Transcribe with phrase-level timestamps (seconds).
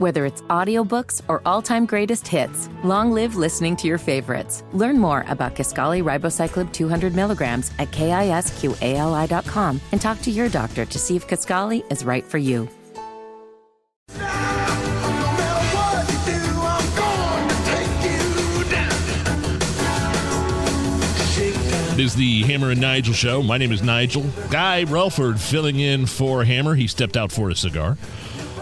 [0.00, 4.64] Whether it's audiobooks or all-time greatest hits, long live listening to your favorites.
[4.72, 10.98] Learn more about Kisqali Ribociclib 200 milligrams at kisqali.com and talk to your doctor to
[10.98, 12.66] see if Kisqali is right for you.
[21.92, 23.42] It is the Hammer and Nigel show.
[23.42, 24.24] My name is Nigel.
[24.48, 26.74] Guy Relford filling in for Hammer.
[26.74, 27.98] He stepped out for a cigar.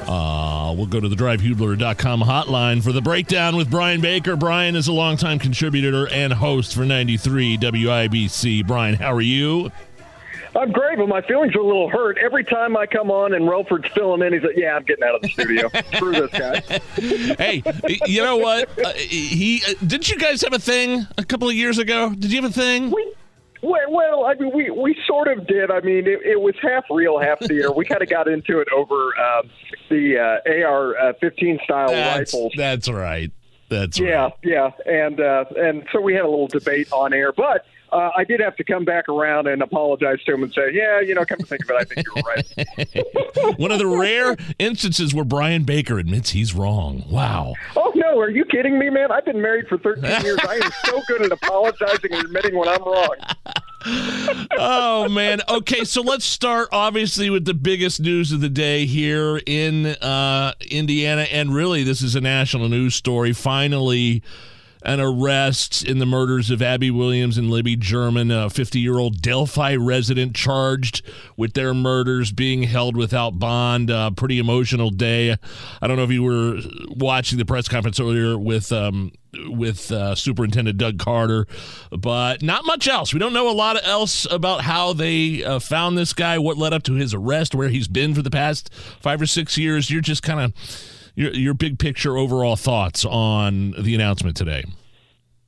[0.07, 4.37] Uh, we'll go to the drivehubler.com hotline for the breakdown with Brian Baker.
[4.37, 8.67] Brian is a longtime contributor and host for 93 WIBC.
[8.67, 9.71] Brian, how are you?
[10.57, 12.19] I'm great, but my feelings are a little hurt.
[12.19, 15.15] Every time I come on and Relford's filling in, he's like, "Yeah, I'm getting out
[15.15, 15.69] of the studio.
[15.95, 16.61] Screw this guy."
[17.39, 17.63] hey,
[18.07, 18.69] you know what?
[18.79, 22.11] Uh, he uh, didn't you guys have a thing a couple of years ago?
[22.11, 22.91] Did you have a thing?
[22.91, 23.13] We
[23.63, 25.71] well, well, I mean, we we sort of did.
[25.71, 27.73] I mean, it, it was half real, half theater.
[27.73, 29.51] we kind of got into it over um,
[29.89, 32.53] the uh, AR-15 uh, style that's, rifles.
[32.57, 33.33] That's right.
[33.69, 34.33] That's yeah, right.
[34.43, 38.25] yeah, and uh, and so we had a little debate on air, but uh, I
[38.25, 41.25] did have to come back around and apologize to him and say, yeah, you know,
[41.25, 43.59] come to think of it, I think you were right.
[43.59, 47.05] One of the rare instances where Brian Baker admits he's wrong.
[47.11, 47.55] Wow.
[47.77, 48.19] Oh, no.
[48.21, 49.11] Are you kidding me, man?
[49.11, 50.39] I've been married for 13 years.
[50.47, 53.15] I am so good at apologizing and admitting when I'm wrong.
[54.59, 59.41] oh man okay so let's start obviously with the biggest news of the day here
[59.47, 64.21] in uh, indiana and really this is a national news story finally
[64.83, 69.21] an arrest in the murders of Abby Williams and Libby German, a 50 year old
[69.21, 71.03] Delphi resident charged
[71.37, 73.91] with their murders, being held without bond.
[73.91, 75.37] Uh, pretty emotional day.
[75.83, 78.73] I don't know if you were watching the press conference earlier with.
[78.73, 79.13] Um,
[79.47, 81.47] with uh, Superintendent Doug Carter,
[81.91, 83.13] but not much else.
[83.13, 86.73] We don't know a lot else about how they uh, found this guy, what led
[86.73, 89.91] up to his arrest, where he's been for the past five or six years.
[89.91, 90.55] You're just kind of
[91.19, 94.65] your, your big picture overall thoughts on the announcement today.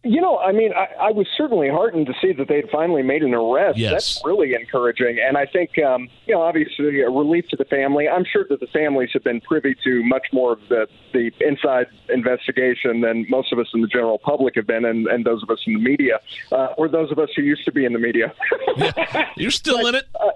[0.02, 3.22] You know, I mean, I, I was certainly heartened to see that they'd finally made
[3.22, 3.78] an arrest.
[3.78, 3.92] Yes.
[3.92, 5.18] That's really encouraging.
[5.22, 8.08] And I think, um, you know, obviously a relief to the family.
[8.08, 11.86] I'm sure that the families have been privy to much more of the, the inside
[12.08, 15.50] investigation than most of us in the general public have been, and, and those of
[15.50, 16.18] us in the media,
[16.50, 18.32] uh, or those of us who used to be in the media.
[18.78, 20.08] yeah, you're still in it.
[20.18, 20.30] Uh,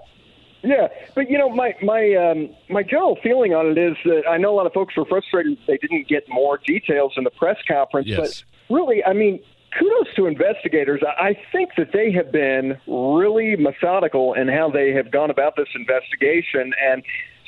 [0.65, 4.37] yeah, but you know, my my um, my general feeling on it is that I
[4.37, 7.57] know a lot of folks were frustrated they didn't get more details in the press
[7.67, 8.43] conference, yes.
[8.67, 9.41] but really, I mean,
[9.77, 11.01] kudos to investigators.
[11.05, 15.69] I think that they have been really methodical in how they have gone about this
[15.75, 17.03] investigation, and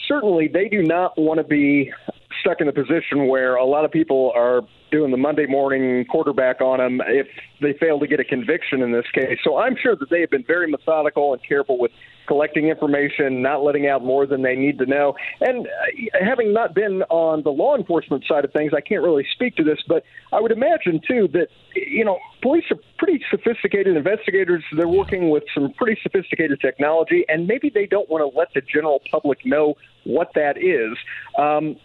[0.07, 1.91] certainly they do not want to be
[2.39, 4.61] stuck in the position where a lot of people are
[4.91, 7.27] doing the Monday morning quarterback on them if
[7.61, 9.39] they failed to get a conviction in this case.
[9.43, 11.91] So I'm sure that they have been very methodical and careful with
[12.27, 15.15] collecting information, not letting out more than they need to know.
[15.39, 15.69] And uh,
[16.23, 19.63] having not been on the law enforcement side of things, I can't really speak to
[19.63, 24.63] this, but I would imagine too that you know police are pretty sophisticated investigators.
[24.75, 28.61] They're working with some pretty sophisticated technology, and maybe they don't want to let the
[28.61, 30.97] general public know what that is,
[31.37, 31.75] um,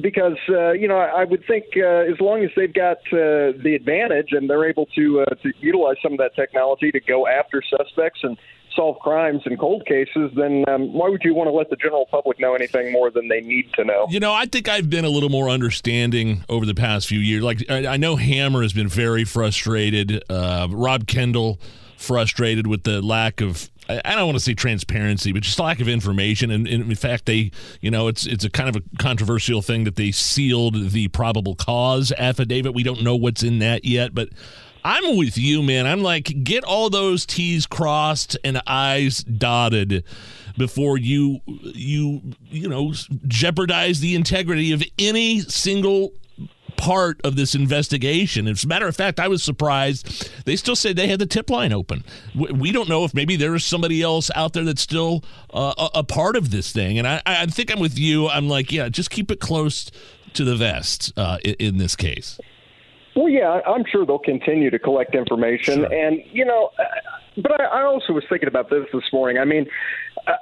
[0.00, 3.74] because uh, you know I would think uh, as long as they've got uh, the
[3.74, 7.62] advantage and they're able to uh, to utilize some of that technology to go after
[7.62, 8.36] suspects and
[8.74, 12.06] solve crimes and cold cases, then um, why would you want to let the general
[12.06, 14.06] public know anything more than they need to know?
[14.10, 17.42] You know, I think I've been a little more understanding over the past few years.
[17.42, 20.22] Like, I, know Hammer has been very frustrated.
[20.30, 21.60] Uh, Rob Kendall
[21.96, 23.70] frustrated with the lack of
[24.04, 26.52] I don't want to say transparency, but just lack of information.
[26.52, 27.50] And, and, in fact, they,
[27.80, 31.56] you know, it's it's a kind of a controversial thing that they sealed the probable
[31.56, 32.72] cause affidavit.
[32.72, 34.28] We don't know what's in that yet, but
[34.84, 35.86] I'm with you, man.
[35.86, 40.04] I'm like, get all those T's crossed and I's dotted
[40.56, 42.20] before you you
[42.50, 42.92] you know
[43.26, 46.12] jeopardize the integrity of any single
[46.76, 48.48] part of this investigation.
[48.48, 50.30] As a matter of fact, I was surprised.
[50.46, 52.04] They still said they had the tip line open.
[52.34, 56.02] We don't know if maybe there is somebody else out there that's still uh, a,
[56.02, 56.98] part of this thing.
[56.98, 58.28] And I, I, think I'm with you.
[58.28, 59.90] I'm like, yeah, just keep it close
[60.32, 62.40] to the vest uh, in this case.
[63.16, 65.92] Well, yeah, I'm sure they'll continue to collect information, sure.
[65.92, 66.84] and you know, uh,
[67.36, 69.38] but I, I also was thinking about this this morning.
[69.38, 69.66] I mean.
[70.26, 70.32] Uh,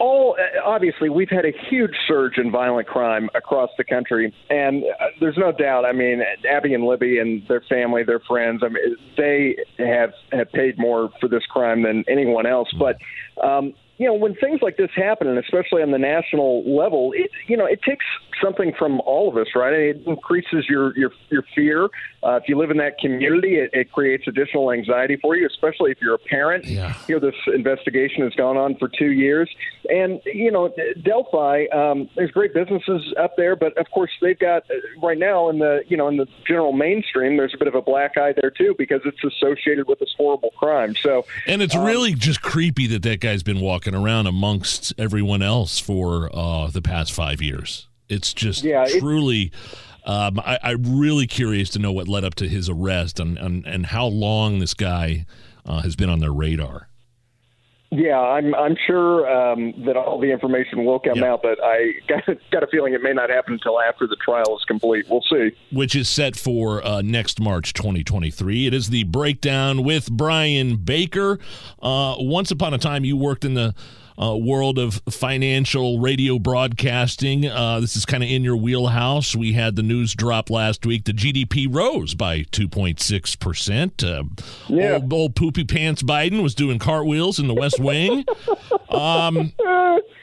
[0.00, 5.06] all obviously we've had a huge surge in violent crime across the country and uh,
[5.18, 8.96] there's no doubt i mean abby and libby and their family their friends i mean
[9.16, 12.96] they have have paid more for this crime than anyone else but
[13.42, 17.30] um you know, when things like this happen, and especially on the national level, it
[17.48, 18.06] you know it takes
[18.42, 19.72] something from all of us, right?
[19.72, 21.88] It increases your your your fear.
[22.22, 25.92] Uh, if you live in that community, it, it creates additional anxiety for you, especially
[25.92, 26.64] if you're a parent.
[26.64, 26.94] Yeah.
[27.06, 29.48] You know, this investigation has gone on for two years,
[29.88, 31.66] and you know, Delphi.
[31.72, 35.58] Um, there's great businesses up there, but of course they've got uh, right now in
[35.58, 38.50] the you know in the general mainstream, there's a bit of a black eye there
[38.50, 40.94] too because it's associated with this horrible crime.
[40.96, 45.42] So, and it's um, really just creepy that that guy's been walking around amongst everyone
[45.42, 47.87] else for uh, the past five years.
[48.08, 49.52] It's just yeah, truly.
[50.04, 53.66] Um, I, am really curious to know what led up to his arrest and, and,
[53.66, 55.26] and how long this guy
[55.66, 56.88] uh, has been on their radar.
[57.90, 62.22] Yeah, I'm I'm sure um, that all the information will come out, but I got,
[62.50, 65.06] got a feeling it may not happen until after the trial is complete.
[65.08, 65.52] We'll see.
[65.72, 68.66] Which is set for uh, next March 2023.
[68.66, 71.38] It is the breakdown with Brian Baker.
[71.80, 73.74] Uh, once upon a time, you worked in the
[74.20, 77.46] uh, world of financial radio broadcasting.
[77.46, 79.36] Uh, this is kind of in your wheelhouse.
[79.36, 81.04] We had the news drop last week.
[81.04, 84.04] The GDP rose by 2.6%.
[84.04, 84.24] Uh,
[84.68, 84.94] yeah.
[84.94, 88.24] old, old poopy pants Biden was doing cartwheels in the West Wing.
[88.88, 89.52] um,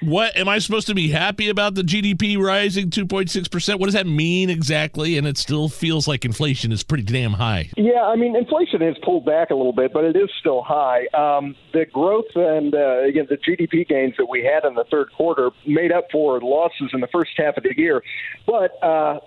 [0.02, 3.80] what am I supposed to be happy about the GDP rising 2.6%?
[3.80, 5.18] What does that mean exactly?
[5.18, 7.70] And it still feels like inflation is pretty damn high.
[7.78, 11.06] Yeah, I mean, inflation has pulled back a little bit, but it is still high.
[11.14, 15.12] Um, the growth and uh, again, the GDP gains that we had in the third
[15.16, 18.04] quarter made up for losses in the first half of the year.
[18.46, 19.20] But uh,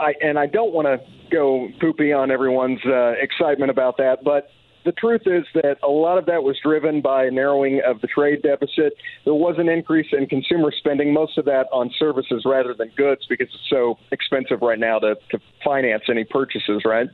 [0.00, 4.50] I and I don't want to go poopy on everyone's uh, excitement about that, but
[4.86, 8.06] the truth is that a lot of that was driven by a narrowing of the
[8.06, 8.94] trade deficit.
[9.24, 13.26] There was an increase in consumer spending, most of that on services rather than goods
[13.28, 17.08] because it's so expensive right now to, to finance any purchases, right?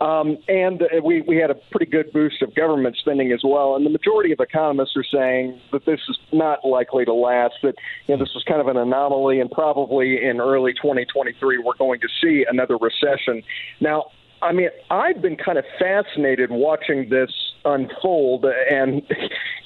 [0.00, 3.74] Um, and we, we had a pretty good boost of government spending as well.
[3.74, 7.74] And the majority of economists are saying that this is not likely to last, that
[8.06, 11.98] you know, this was kind of an anomaly, and probably in early 2023 we're going
[12.00, 13.42] to see another recession.
[13.80, 14.06] Now,
[14.42, 17.30] I mean, I've been kind of fascinated watching this
[17.64, 19.02] unfold, and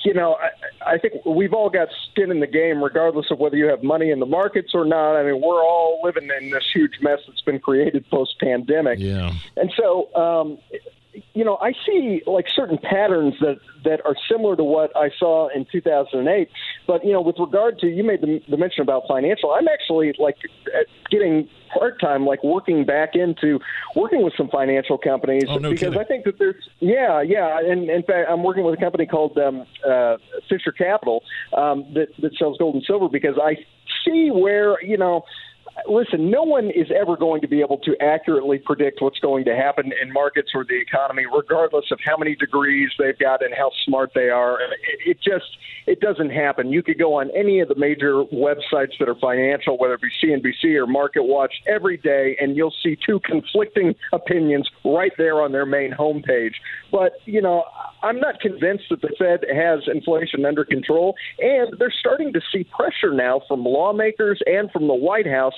[0.04, 3.56] you know, I, I think we've all got skin in the game, regardless of whether
[3.56, 5.16] you have money in the markets or not.
[5.16, 9.32] I mean, we're all living in this huge mess that's been created post pandemic, yeah.
[9.56, 10.58] And so, um,
[11.34, 15.48] you know, I see like certain patterns that that are similar to what I saw
[15.48, 16.48] in 2008.
[16.86, 20.12] But you know, with regard to you made the, the mention about financial, I'm actually
[20.18, 20.36] like
[21.10, 23.58] getting part time, like working back into
[23.96, 25.98] working with some financial companies oh, no because kidding.
[25.98, 29.36] I think that there's yeah yeah, and in fact I'm working with a company called
[29.38, 30.16] um, uh,
[30.48, 31.22] Fisher Capital
[31.56, 33.56] um, that that sells gold and silver because I
[34.04, 35.24] see where you know
[35.88, 39.54] listen, no one is ever going to be able to accurately predict what's going to
[39.54, 43.70] happen in markets or the economy, regardless of how many degrees they've got and how
[43.84, 44.58] smart they are.
[45.06, 45.46] It just
[45.86, 46.70] it doesn't happen.
[46.70, 50.08] You could go on any of the major websites that are financial, whether it be
[50.22, 55.52] CNBC or Market Watch, every day, and you'll see two conflicting opinions right there on
[55.52, 56.54] their main homepage.
[56.92, 57.64] But you know,
[58.02, 62.64] I'm not convinced that the Fed has inflation under control, and they're starting to see
[62.64, 65.54] pressure now from lawmakers and from the White House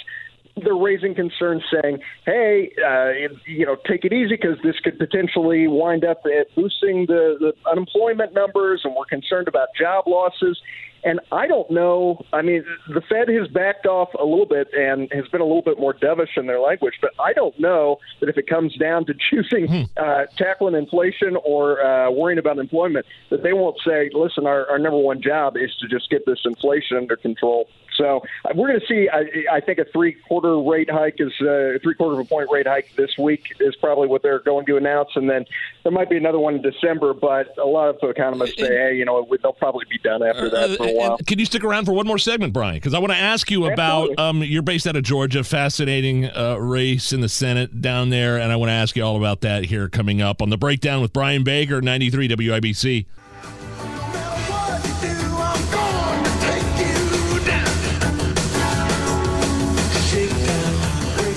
[0.57, 5.67] they're raising concerns saying, hey, uh, you know, take it easy because this could potentially
[5.67, 10.61] wind up at boosting the, the unemployment numbers, and we're concerned about job losses.
[11.05, 12.25] And I don't know.
[12.33, 15.63] I mean, the Fed has backed off a little bit and has been a little
[15.63, 19.07] bit more dovish in their language, but I don't know that if it comes down
[19.07, 19.83] to choosing hmm.
[19.97, 24.79] uh, tackling inflation or uh, worrying about employment, that they won't say, listen, our, our
[24.79, 27.69] number one job is to just get this inflation under control.
[27.97, 29.09] So uh, we're going to see.
[29.09, 32.49] I, I think a three quarter rate hike is uh, three quarter of a point
[32.51, 35.45] rate hike this week is probably what they're going to announce, and then
[35.83, 37.15] there might be another one in December.
[37.15, 40.77] But a lot of economists say, hey, you know, they'll probably be done after that
[40.77, 41.19] for a while.
[41.27, 42.77] Can you stick around for one more segment, Brian?
[42.77, 44.19] Because I want to ask you about.
[44.19, 48.53] Um, you're based out of Georgia, fascinating uh, race in the Senate down there, and
[48.53, 51.13] I want to ask you all about that here coming up on the breakdown with
[51.13, 53.07] Brian Baker, 93 WIBC.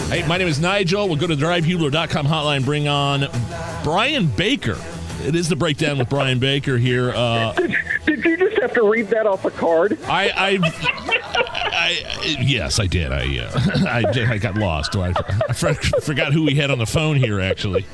[0.09, 1.09] Hey, my name is Nigel.
[1.09, 3.27] We'll go to drivehubler.com hotline, bring on
[3.83, 4.77] Brian Baker.
[5.25, 7.11] It is the breakdown with Brian Baker here.
[7.11, 7.53] Uh,
[8.05, 9.97] did, did, you just have to read that off a card?
[10.03, 10.59] I, I,
[11.73, 13.11] I yes, I did.
[13.11, 13.51] I, uh,
[13.87, 14.95] I, I got lost.
[14.95, 15.13] I,
[15.49, 17.39] I forgot who we had on the phone here.
[17.39, 17.85] Actually,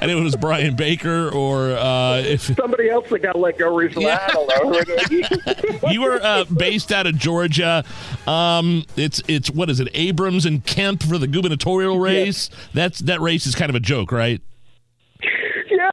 [0.00, 4.06] and it was Brian Baker or uh, if somebody else that got let go recently.
[4.06, 4.26] Yeah.
[4.28, 5.90] I don't know.
[5.90, 7.84] you were uh, based out of Georgia.
[8.26, 9.88] Um, it's it's what is it?
[9.94, 12.50] Abrams and Kemp for the gubernatorial race.
[12.50, 12.68] Yes.
[12.74, 14.40] That's that race is kind of a joke, right?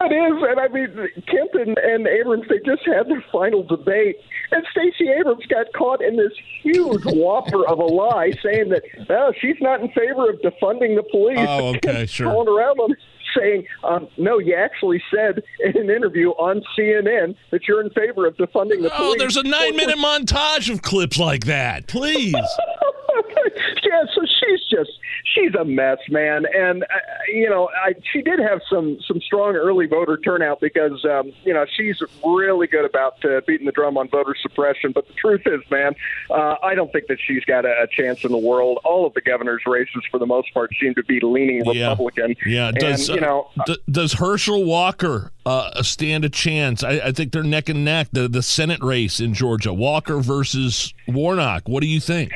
[0.00, 0.42] Yeah, it is.
[0.48, 4.16] And I mean, Kemp and, and Abrams, they just had their final debate.
[4.50, 9.32] And Stacey Abrams got caught in this huge whopper of a lie saying that, oh,
[9.40, 11.38] she's not in favor of defunding the police.
[11.40, 12.30] Oh, okay, sure.
[12.30, 12.96] Calling around on
[13.36, 18.26] saying, um, no, you actually said in an interview on CNN that you're in favor
[18.26, 19.14] of defunding the Oh, police.
[19.14, 21.86] Oh, there's a nine minute montage of clips like that.
[21.86, 22.32] Please.
[23.82, 24.90] yeah, so she's just
[25.34, 26.44] she's a mess, man.
[26.54, 26.86] And uh,
[27.28, 31.52] you know, I, she did have some some strong early voter turnout because um, you
[31.54, 34.92] know she's really good about uh, beating the drum on voter suppression.
[34.92, 35.94] But the truth is, man,
[36.30, 38.78] uh, I don't think that she's got a, a chance in the world.
[38.84, 41.90] All of the governor's races, for the most part, seem to be leaning Yeah.
[41.90, 42.34] Republican.
[42.46, 42.70] Yeah.
[42.72, 46.82] Does and, you know, uh, d- does Herschel Walker uh, stand a chance?
[46.82, 48.08] I, I think they're neck and neck.
[48.12, 51.68] The the Senate race in Georgia, Walker versus Warnock.
[51.68, 52.32] What do you think?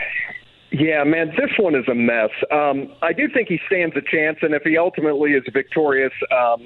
[0.73, 2.31] Yeah, man, this one is a mess.
[2.51, 6.63] Um, I do think he stands a chance, and if he ultimately is victorious, um,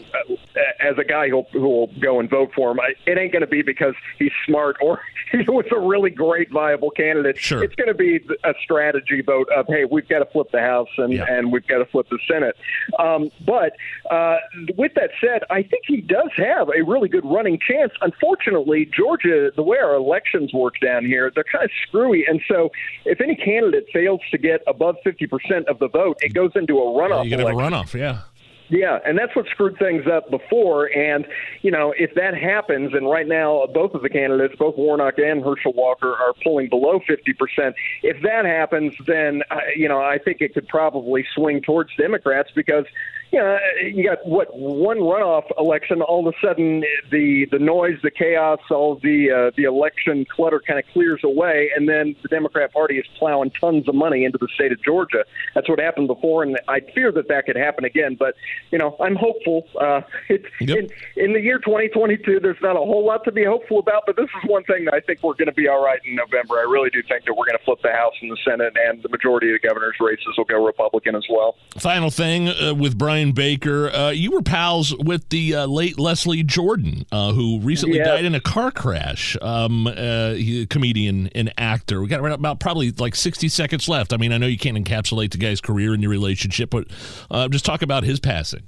[0.80, 3.48] as a guy who will go and vote for him, I, it ain't going to
[3.48, 5.00] be because he's smart or
[5.32, 7.36] he was a really great, viable candidate.
[7.38, 7.64] Sure.
[7.64, 10.88] It's going to be a strategy vote of, hey, we've got to flip the House
[10.98, 11.24] and, Yeah.
[11.28, 12.54] and we've got to flip the Senate.
[13.00, 13.72] Um, but
[14.10, 14.36] uh,
[14.76, 17.92] with that said, I think he does have a really good running chance.
[18.02, 22.24] Unfortunately, Georgia, the way our elections work down here, they're kind of screwy.
[22.28, 22.70] And so
[23.04, 26.82] if any candidate fails to get above 50% of the vote, it goes into a
[26.82, 27.94] runoff you have a runoff.
[27.94, 28.22] Yeah.
[28.68, 30.86] Yeah, and that's what screwed things up before.
[30.86, 31.24] And,
[31.62, 35.42] you know, if that happens, and right now both of the candidates, both Warnock and
[35.44, 40.40] Herschel Walker, are pulling below 50%, if that happens, then, uh, you know, I think
[40.40, 42.86] it could probably swing towards Democrats because,
[43.32, 47.98] you know, you got, what, one runoff election, all of a sudden the, the noise,
[48.02, 52.28] the chaos, all the, uh, the election clutter kind of clears away, and then the
[52.28, 55.24] Democrat Party is plowing tons of money into the state of Georgia.
[55.54, 58.16] That's what happened before, and I fear that that could happen again.
[58.18, 58.34] But
[58.70, 59.66] you know, I'm hopeful.
[59.80, 60.78] Uh, it, Yep.
[61.16, 64.16] in, in the year 2022, there's not a whole lot to be hopeful about, but
[64.16, 66.56] this is one thing that I think we're going to be all right in November.
[66.56, 69.02] I really do think that we're going to flip the House and the Senate, and
[69.02, 71.56] the majority of the governor's races will go Republican as well.
[71.78, 76.42] Final thing uh, with Brian Baker, uh, you were pals with the uh, late Leslie
[76.42, 78.04] Jordan, uh, who recently Yeah.
[78.04, 79.36] died in a car crash.
[79.40, 82.00] Um, uh, a comedian and actor.
[82.00, 84.12] We got around about probably like sixty seconds left.
[84.12, 86.86] I mean, I know you can't encapsulate the guy's career and your relationship, but
[87.30, 88.62] uh, just talk about his passing.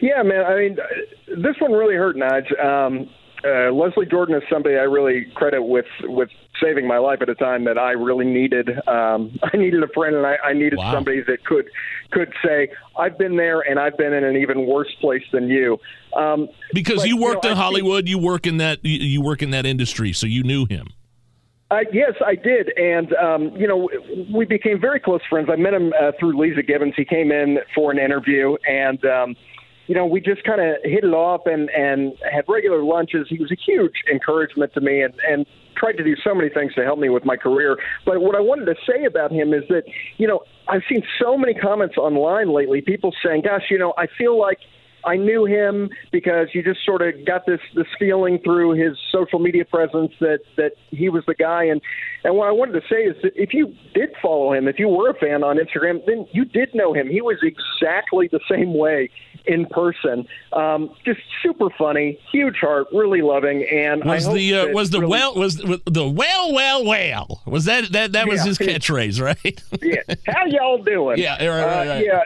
[0.00, 0.44] Yeah, man.
[0.44, 0.76] I mean,
[1.26, 2.64] this one really hurt, Nige.
[2.64, 3.08] Um,
[3.44, 6.28] uh, Leslie Jordan is somebody I really credit with with
[6.60, 8.68] saving my life at a time that I really needed.
[8.88, 10.92] Um, I needed a friend, and I, I needed Wow.
[10.92, 11.66] somebody that could
[12.10, 12.68] could say,
[12.98, 15.78] "I've been there, and I've been in an even worse place than you."
[16.16, 18.98] Um, Because but, you worked know, in I think- Hollywood, you work in that you,
[18.98, 20.88] you work in that industry, so you knew him.
[21.70, 23.90] Uh, yes, I did, and um, you know,
[24.34, 25.48] we became very close friends.
[25.52, 26.94] I met him uh, through Leeza Gibbons.
[26.96, 29.36] He came in for an interview, and um,
[29.88, 33.26] you know, we just kind of hit it off and and had regular lunches.
[33.28, 36.74] He was a huge encouragement to me, and and tried to do so many things
[36.74, 37.78] to help me with my career.
[38.04, 39.84] But what I wanted to say about him is that
[40.18, 42.82] you know, I've seen so many comments online lately.
[42.82, 44.58] People saying, "Gosh, you know, I feel like."
[45.04, 49.38] I knew him because you just sort of got this this feeling through his social
[49.38, 51.64] media presence that that he was the guy.
[51.64, 51.80] And
[52.24, 54.88] and what I wanted to say is that if you did follow him, if you
[54.88, 57.08] were a fan on Instagram, then you did know him.
[57.08, 59.10] He was exactly the same way
[59.46, 60.26] in person.
[60.52, 63.64] Um, just super funny, huge heart, really loving.
[63.72, 67.64] And Was the uh, was the really- well was the, the well well well was
[67.66, 68.46] that that that was Yeah.
[68.46, 69.62] his catchphrase right?
[69.80, 70.02] yeah.
[70.26, 71.18] How y'all doing?
[71.18, 72.22] Yeah, right, right, Uh, yeah.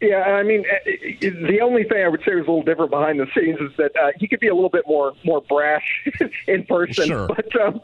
[0.00, 0.90] Yeah, I mean, uh,
[1.20, 3.94] the only thing I would say was a little different behind the scenes is that
[3.96, 5.84] uh, he could be a little bit more more brash
[6.48, 7.06] in person.
[7.06, 7.28] Sure.
[7.28, 7.80] But um,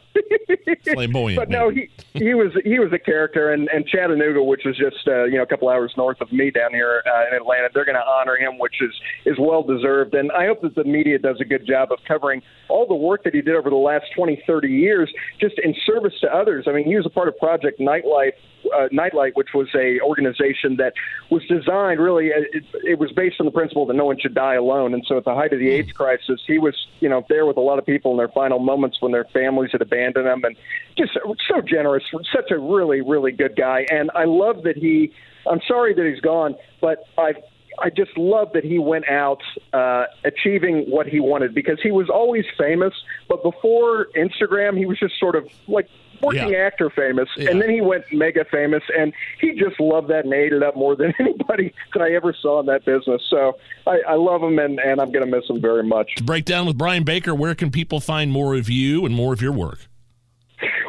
[0.85, 4.77] Flamboyant, But no, he he was he was a character, and and Chattanooga, which is
[4.79, 7.69] just uh, you know a couple hours north of me down here uh, in Atlanta,
[7.75, 8.95] they're going to honor him, which is
[9.27, 10.15] is well deserved.
[10.15, 13.25] And I hope that the media does a good job of covering all the work
[13.25, 16.65] that he did over the last 20, 30 years, just in service to others.
[16.67, 18.33] I mean, he was a part of Project Nightlife
[18.75, 20.95] uh, Nightlight, which was a organization that
[21.31, 22.33] was designed really.
[22.33, 24.95] uh, It, it was based on the principle that no one should die alone.
[24.95, 27.57] And so, at the height of the AIDS crisis, he was, you know, there with
[27.57, 30.57] a lot of people in their final moments when their families had abandoned them, and
[30.97, 31.13] just
[31.49, 33.87] so generous, such a really, really good guy.
[33.91, 35.13] And I love that he.
[35.47, 37.35] I'm sorry that he's gone, but I.
[37.79, 39.43] I just love that he went out
[39.75, 42.95] uh, achieving what he wanted because he was always famous,
[43.29, 45.87] but before Instagram, he was just sort of like
[46.23, 46.59] working Yeah.
[46.59, 47.51] actor famous, Yeah.
[47.51, 50.77] and then he went mega famous, and he just loved that and ate it up
[50.77, 53.23] more than anybody that I ever saw in that business.
[53.29, 56.11] So I, I love him, and, and I'm going to miss him very much.
[56.25, 57.35] Break down with Brian Baker.
[57.35, 59.87] Where can people find more of you and more of your work?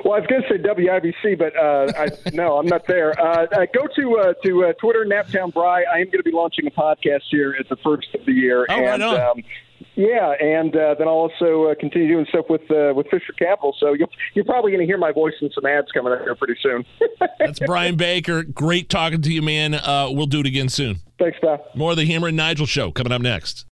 [0.08, 3.20] Well, I was going to say WIBC, but uh, I, no, I'm not there.
[3.20, 5.84] Uh, uh, go to uh, to uh, Twitter, Naptown Bry.
[5.84, 8.66] I am going to be launching a podcast here at the first of the year.
[8.70, 9.20] Oh, and, right on.
[9.20, 9.44] Um,
[9.96, 13.76] yeah, and uh, then I'll also uh, continue doing stuff with uh, with Fisher Capital.
[13.82, 16.36] So you'll, you're probably going to hear my voice in some ads coming up here
[16.36, 16.86] pretty soon.
[17.40, 18.44] That's Brian Baker.
[18.44, 19.74] Great talking to you, man.
[19.74, 21.02] Uh, we'll do it again soon.
[21.20, 21.68] Thanks, pal.
[21.76, 23.66] More of the Hammer and Nigel show coming up next.